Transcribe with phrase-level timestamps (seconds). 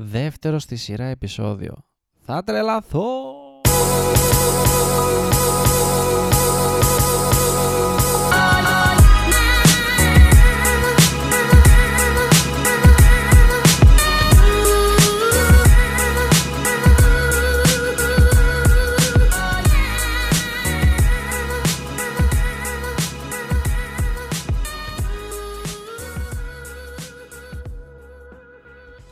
[0.00, 1.84] Δεύτερο στη σειρά επεισόδιο.
[2.24, 3.12] Θα τρελαθώ!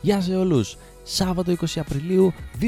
[0.07, 0.77] Γεια σε όλους!
[1.03, 2.65] Σάββατο 20 Απριλίου 2019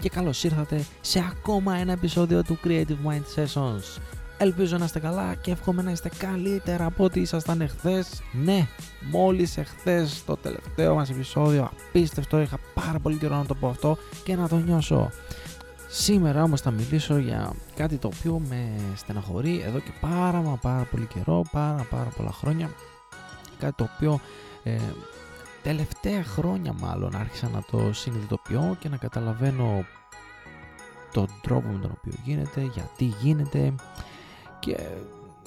[0.00, 4.00] και καλώς ήρθατε σε ακόμα ένα επεισόδιο του Creative Mind Sessions.
[4.38, 8.22] Ελπίζω να είστε καλά και εύχομαι να είστε καλύτερα από ό,τι ήσασταν εχθές.
[8.44, 8.66] Ναι,
[9.10, 13.96] μόλις εχθές το τελευταίο μας επεισόδιο, απίστευτο, είχα πάρα πολύ καιρό να το πω αυτό
[14.24, 15.10] και να το νιώσω.
[15.88, 20.88] Σήμερα όμως θα μιλήσω για κάτι το οποίο με στεναχωρεί εδώ και πάρα μα πάρα
[20.90, 22.70] πολύ καιρό, πάρα πάρα πολλά χρόνια.
[23.58, 24.20] Κάτι το οποίο
[24.62, 24.76] ε,
[25.62, 29.84] τελευταία χρόνια μάλλον άρχισα να το συνειδητοποιώ και να καταλαβαίνω
[31.12, 33.74] τον τρόπο με τον οποίο γίνεται, γιατί γίνεται
[34.60, 34.76] και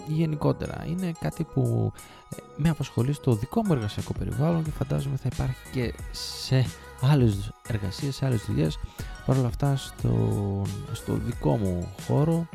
[0.07, 0.85] γενικότερα.
[0.87, 1.91] Είναι κάτι που
[2.35, 6.65] ε, με απασχολεί στο δικό μου εργασιακό περιβάλλον και φαντάζομαι θα υπάρχει και σε
[7.01, 8.79] άλλες εργασίες, σε άλλες δουλειές.
[9.25, 12.47] Παρ' όλα αυτά στο, στο δικό μου χώρο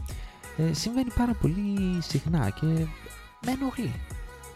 [0.56, 2.66] ε, συμβαίνει πάρα πολύ συχνά και
[3.46, 3.92] με ενοχλεί.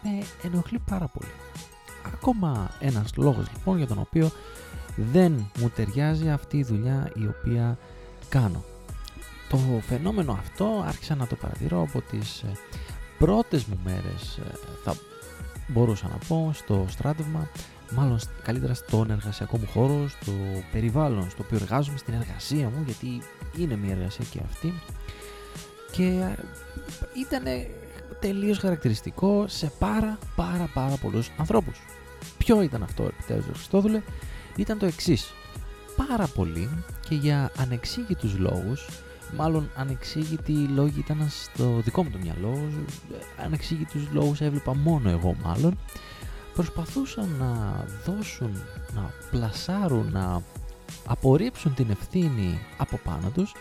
[0.03, 1.31] Με ενοχλεί πάρα πολύ
[2.13, 4.31] Ακόμα ένας λόγος λοιπόν για τον οποίο
[4.95, 7.77] δεν μου ταιριάζει αυτή η δουλειά η οποία
[8.29, 8.63] κάνω.
[9.49, 12.51] Το φαινόμενο αυτό άρχισα να το παρατηρώ από τις ε,
[13.17, 14.95] πρώτες μου μέρες ε, θα
[15.67, 17.49] μπορούσα να πω στο στράτευμα
[17.91, 20.31] μάλλον καλύτερα στον εργασιακό μου χώρο, στο
[20.71, 23.21] περιβάλλον στο οποίο εργάζομαι, στην εργασία μου γιατί
[23.57, 24.73] είναι μια εργασία και αυτή
[25.91, 26.35] και ε,
[27.19, 27.43] ήταν
[28.19, 31.79] τελείως χαρακτηριστικό σε πάρα πάρα πάρα πολλούς ανθρώπους.
[32.37, 34.01] Ποιο ήταν αυτό επιτέλους Χριστόδουλε,
[34.55, 35.33] ήταν το εξής.
[36.07, 36.69] Πάρα πολύ
[37.09, 38.87] και για ανεξήγητους λόγους,
[39.37, 42.69] μάλλον ανεξήγητοι λόγοι ήταν στο δικό μου το μυαλό,
[43.43, 45.77] ανεξήγητους λόγους έβλεπα μόνο εγώ μάλλον,
[46.53, 48.51] προσπαθούσαν να δώσουν,
[48.95, 50.41] να πλασάρουν, να
[51.05, 53.53] απορρίψουν την ευθύνη από πάνω τους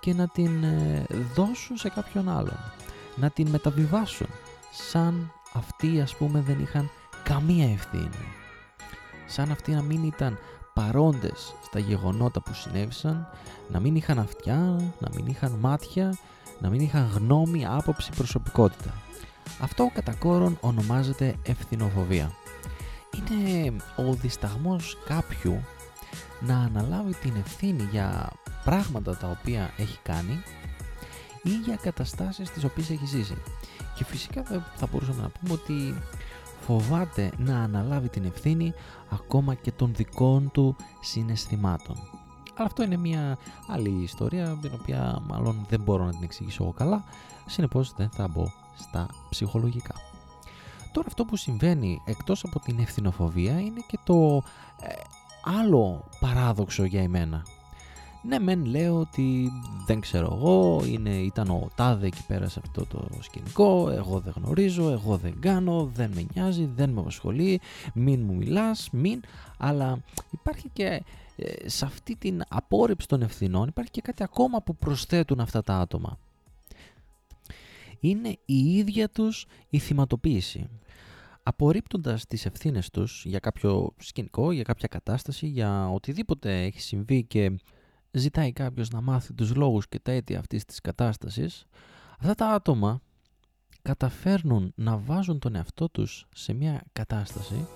[0.00, 2.58] και να την ε, δώσουν σε κάποιον άλλον,
[3.16, 4.26] να την μεταβιβάσουν,
[4.72, 6.90] σαν αυτοί ας πούμε δεν είχαν
[7.24, 8.26] καμία ευθύνη.
[9.26, 10.38] Σαν αυτοί να μην ήταν
[10.74, 13.28] παρόντες στα γεγονότα που συνέβησαν,
[13.68, 16.16] να μην είχαν αυτιά, να μην είχαν μάτια,
[16.60, 18.94] να μην είχαν γνώμη, άποψη, προσωπικότητα.
[19.60, 22.32] Αυτό κατά κόρον ονομάζεται ευθυνοφοβία.
[23.16, 25.64] Είναι ο δισταγμός κάποιου
[26.40, 28.32] να αναλάβει την ευθύνη για
[28.64, 30.42] πράγματα τα οποία έχει κάνει
[31.46, 33.36] ή για καταστάσεις τις οποίες έχει ζήσει.
[33.96, 34.42] Και φυσικά
[34.76, 35.94] θα μπορούσαμε να πούμε ότι
[36.60, 38.72] φοβάται να αναλάβει την ευθύνη
[39.10, 41.96] ακόμα και των δικών του συναισθημάτων.
[42.54, 46.72] Αλλά αυτό είναι μια άλλη ιστορία την οποία μάλλον δεν μπορώ να την εξηγήσω εγώ
[46.72, 47.04] καλά,
[47.46, 48.44] συνεπώς δεν θα μπω
[48.76, 49.94] στα ψυχολογικά.
[50.92, 54.42] Τώρα αυτό που συμβαίνει εκτός από την ευθυνοφοβία είναι και το
[54.80, 54.92] ε,
[55.60, 57.42] άλλο παράδοξο για εμένα
[58.26, 59.50] ναι, μεν λέω ότι
[59.86, 64.32] δεν ξέρω εγώ, είναι, ήταν ο τάδε εκεί πέρα σε αυτό το σκηνικό, εγώ δεν
[64.36, 67.60] γνωρίζω, εγώ δεν κάνω, δεν με νοιάζει, δεν με απασχολεί,
[67.94, 69.22] μην μου μιλάς, μην,
[69.58, 71.02] αλλά υπάρχει και
[71.36, 75.74] ε, σε αυτή την απόρριψη των ευθυνών υπάρχει και κάτι ακόμα που προσθέτουν αυτά τα
[75.74, 76.18] άτομα.
[78.00, 80.68] Είναι η ίδια τους η θυματοποίηση.
[81.42, 87.52] Απορρίπτοντας τις ευθύνες τους για κάποιο σκηνικό, για κάποια κατάσταση, για οτιδήποτε έχει συμβεί και
[88.18, 91.66] ζητάει κάποιος να μάθει τους λόγους και τα αίτια αυτής της κατάστασης,
[92.20, 93.00] αυτά τα άτομα
[93.82, 97.66] καταφέρνουν να βάζουν τον εαυτό τους σε μια κατάσταση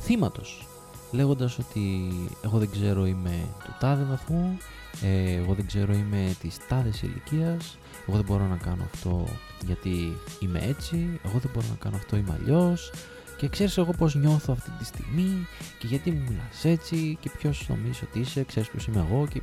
[0.00, 0.66] θύματος,
[1.12, 2.12] λέγοντας ότι
[2.44, 4.56] εγώ δεν ξέρω είμαι του τάδε βαθμού,
[5.02, 9.24] ε, εγώ δεν ξέρω είμαι της τάδες ηλικίας, εγώ δεν μπορώ να κάνω αυτό
[9.66, 12.92] γιατί είμαι έτσι, εγώ δεν μπορώ να κάνω αυτό είμαι αλλιώς.
[13.40, 15.46] Και ξέρεις εγώ πώς νιώθω αυτή τη στιγμή
[15.78, 19.42] και γιατί μου μιλάς έτσι και ποιος νομίζεις ότι είσαι, ξέρεις ποιος είμαι εγώ και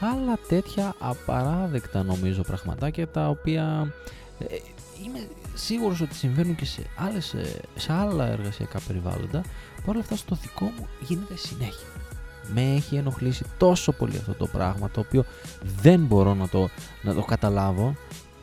[0.00, 3.92] άλλα τέτοια απαράδεκτα νομίζω πραγματάκια τα οποία
[4.38, 4.44] ε,
[5.04, 9.44] είμαι σίγουρος ότι συμβαίνουν και σε, άλλες, ε, σε άλλα εργασιακά περιβάλλοντα
[9.84, 11.88] παρ' όλα αυτά στο δικό μου γίνεται συνέχεια.
[12.54, 15.24] Με έχει ενοχλήσει τόσο πολύ αυτό το πράγμα το οποίο
[15.82, 16.68] δεν μπορώ να το,
[17.02, 17.96] να το καταλάβω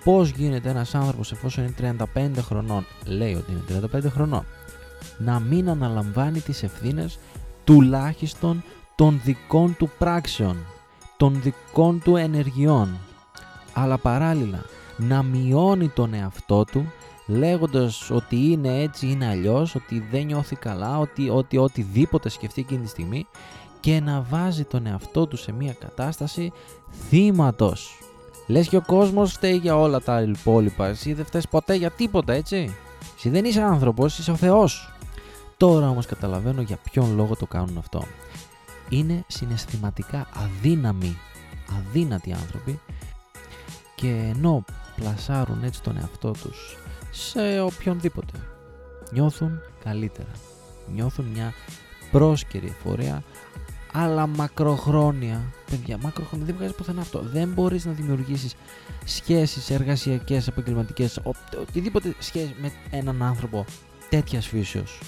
[0.03, 4.45] πώς γίνεται ένας άνθρωπος εφόσον είναι 35 χρονών λέει ότι είναι 35 χρονών
[5.17, 7.19] να μην αναλαμβάνει τις ευθύνες
[7.63, 8.63] τουλάχιστον
[8.95, 10.57] των δικών του πράξεων
[11.17, 12.97] των δικών του ενεργειών
[13.73, 14.65] αλλά παράλληλα
[14.97, 16.91] να μειώνει τον εαυτό του
[17.31, 22.81] λέγοντας ότι είναι έτσι, είναι αλλιώς, ότι δεν νιώθει καλά, ότι, ότι οτιδήποτε σκεφτεί εκείνη
[22.81, 23.27] τη στιγμή
[23.79, 26.51] και να βάζει τον εαυτό του σε μια κατάσταση
[27.09, 27.97] θύματος.
[28.47, 32.33] Λες και ο κόσμος φταίει για όλα τα υπόλοιπα, εσύ δεν φταίς ποτέ για τίποτα
[32.33, 32.75] έτσι;
[33.23, 34.93] Εσύ δεν είσαι άνθρωπος, είσαι ο Θεός.
[35.57, 38.03] Τώρα όμως καταλαβαίνω για ποιον λόγο το κάνουν αυτό.
[38.89, 41.17] Είναι συναισθηματικά αδύναμοι,
[41.79, 42.79] αδύνατοι άνθρωποι
[43.95, 44.65] και ενώ
[44.95, 46.77] πλασάρουν έτσι τον εαυτό τους
[47.11, 48.33] σε οποιονδήποτε
[49.11, 50.31] νιώθουν καλύτερα.
[50.93, 51.53] Νιώθουν μια
[52.11, 53.23] πρόσκαιρη εφορία
[53.93, 55.41] αλλά μακροχρόνια.
[55.69, 57.19] Παιδιά, μακροχρόνια δεν βγάζει πουθενά αυτό.
[57.19, 58.55] Δεν μπορείς να δημιουργήσεις
[59.05, 61.19] σχέσεις εργασιακές, επαγγελματικές,
[61.61, 63.65] οτιδήποτε σχέση με έναν άνθρωπο
[64.09, 64.99] τέτοιας φύσεως.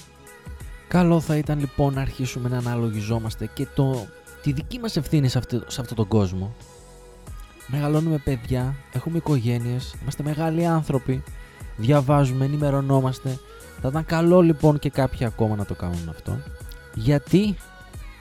[0.88, 4.08] Καλό θα ήταν λοιπόν να αρχίσουμε να αναλογιζόμαστε και το,
[4.42, 6.56] τη δική μας ευθύνη σε, αυτό, σε αυτόν τον κόσμο.
[7.68, 11.24] Μεγαλώνουμε παιδιά, έχουμε οικογένειες, είμαστε μεγάλοι άνθρωποι,
[11.78, 13.40] διαβάζουμε, ενημερωνόμαστε.
[13.82, 16.38] Θα ήταν καλό λοιπόν και κάποιοι ακόμα να το κάνουν αυτό.
[16.94, 17.56] Γιατί;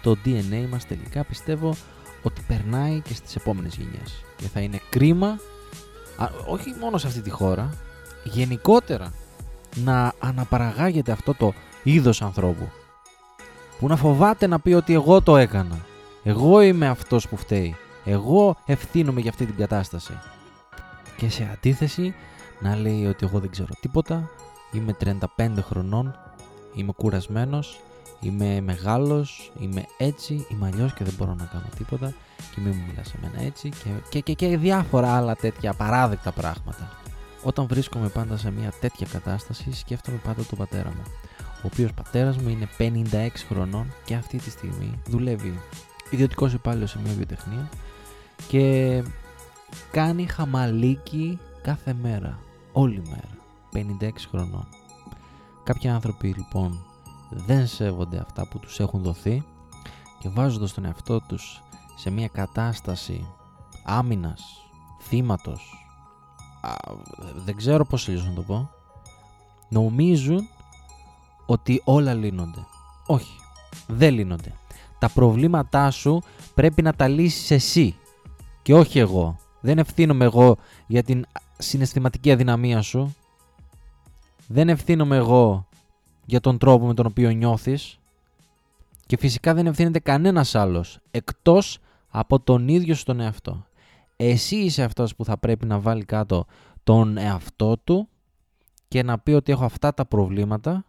[0.02, 1.74] Το DNA μας τελικά πιστεύω
[2.22, 4.24] ότι περνάει και στις επόμενες γενιές.
[4.36, 5.38] Και θα είναι κρίμα,
[6.46, 7.70] όχι μόνο σε αυτή τη χώρα,
[8.24, 9.12] γενικότερα
[9.74, 11.52] να αναπαραγάγεται αυτό το
[11.82, 12.68] είδος ανθρώπου.
[13.78, 15.78] Που να φοβάται να πει ότι εγώ το έκανα.
[16.22, 17.76] Εγώ είμαι αυτός που φταίει.
[18.04, 20.18] Εγώ ευθύνομαι για αυτή την κατάσταση.
[21.16, 22.14] Και σε αντίθεση
[22.60, 24.30] να λέει ότι εγώ δεν ξέρω τίποτα,
[24.72, 24.96] είμαι
[25.36, 26.14] 35 χρονών,
[26.74, 27.80] είμαι κουρασμένος,
[28.22, 32.14] είμαι μεγάλος, είμαι έτσι, είμαι αλλιώς και δεν μπορώ να κάνω τίποτα
[32.54, 36.32] και μην μου μιλάς σε μένα έτσι και, και, και, και διάφορα άλλα τέτοια απαράδεκτα
[36.32, 36.98] πράγματα.
[37.42, 41.02] Όταν βρίσκομαι πάντα σε μια τέτοια κατάσταση σκέφτομαι πάντα τον πατέρα μου
[41.62, 45.60] ο οποίος πατέρας μου είναι 56 χρονών και αυτή τη στιγμή δουλεύει
[46.10, 47.68] ιδιωτικός υπάλληλος σε μια βιοτεχνία
[48.48, 49.02] και
[49.90, 52.38] κάνει χαμαλίκι κάθε μέρα,
[52.72, 54.68] όλη μέρα, 56 χρονών.
[55.64, 56.91] Κάποιοι άνθρωποι λοιπόν
[57.34, 59.42] δεν σέβονται αυτά που τους έχουν δοθεί
[60.18, 61.62] και βάζοντας τον εαυτό τους
[61.96, 63.26] σε μια κατάσταση
[63.84, 64.42] άμυνας,
[65.00, 65.86] θύματος,
[67.44, 68.70] δεν ξέρω πώς να το πω,
[69.68, 70.48] νομίζουν
[71.46, 72.66] ότι όλα λύνονται.
[73.06, 73.38] Όχι,
[73.86, 74.52] δεν λύνονται.
[74.98, 76.22] Τα προβλήματά σου
[76.54, 77.96] πρέπει να τα λύσεις εσύ
[78.62, 79.36] και όχι εγώ.
[79.60, 80.56] Δεν ευθύνομαι εγώ
[80.86, 81.26] για την
[81.58, 83.14] συναισθηματική αδυναμία σου.
[84.46, 85.66] Δεν ευθύνομαι εγώ
[86.24, 87.98] για τον τρόπο με τον οποίο νιώθεις.
[89.06, 91.78] Και φυσικά δεν ευθύνεται κανένας άλλος εκτός
[92.08, 93.66] από τον ίδιο στον εαυτό.
[94.16, 96.46] Εσύ είσαι αυτός που θα πρέπει να βάλει κάτω
[96.84, 98.08] τον εαυτό του
[98.88, 100.84] και να πει ότι έχω αυτά τα προβλήματα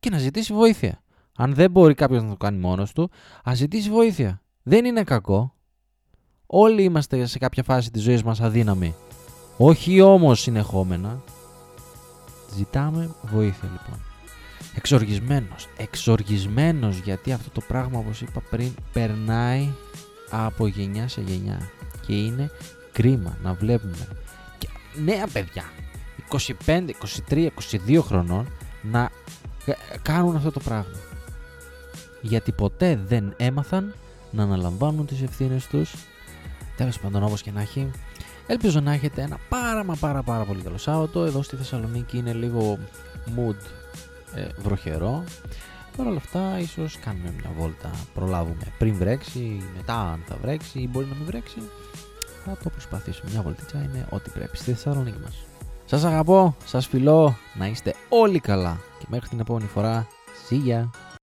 [0.00, 1.02] και να ζητήσει βοήθεια.
[1.36, 3.10] Αν δεν μπορεί κάποιος να το κάνει μόνος του,
[3.44, 4.42] ας ζητήσει βοήθεια.
[4.62, 5.54] Δεν είναι κακό.
[6.46, 8.94] Όλοι είμαστε σε κάποια φάση της ζωής μας αδύναμοι.
[9.56, 11.22] Όχι όμως συνεχόμενα.
[12.54, 14.09] Ζητάμε βοήθεια λοιπόν.
[14.74, 15.68] Εξοργισμένος.
[15.76, 19.68] Εξοργισμένος γιατί αυτό το πράγμα όπως είπα πριν περνάει
[20.30, 21.70] από γενιά σε γενιά.
[22.06, 22.50] Και είναι
[22.92, 24.08] κρίμα να βλέπουμε
[24.58, 24.68] και
[25.04, 25.64] νέα παιδιά
[26.66, 26.90] 25,
[27.28, 27.48] 23,
[27.86, 28.46] 22 χρονών
[28.82, 29.10] να
[29.64, 29.72] ε,
[30.02, 30.98] κάνουν αυτό το πράγμα.
[32.20, 33.94] Γιατί ποτέ δεν έμαθαν
[34.30, 35.94] να αναλαμβάνουν τις ευθύνες τους.
[36.76, 37.90] Τέλος πάντων όπως και να έχει.
[38.46, 41.24] Ελπίζω να έχετε ένα πάρα μα πάρα πάρα πολύ καλό Σάββατο.
[41.24, 42.78] Εδώ στη Θεσσαλονίκη είναι λίγο
[43.36, 43.79] mood
[44.34, 45.24] ε, βροχερό.
[45.96, 50.88] Παρ' όλα αυτά ίσως κάνουμε μια βόλτα, προλάβουμε πριν βρέξει, μετά αν θα βρέξει ή
[50.92, 51.58] μπορεί να μην βρέξει.
[52.44, 53.30] Θα το προσπαθήσουμε.
[53.30, 55.44] Μια βολτίτσα είναι ό,τι πρέπει στη Θεσσαλονίκη μας.
[55.84, 60.06] Σας αγαπώ, σας φιλώ, να είστε όλοι καλά και μέχρι την επόμενη φορά,
[60.48, 61.09] see ya!